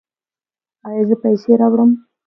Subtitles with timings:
[0.87, 1.91] ایا زه پیسې راوړم؟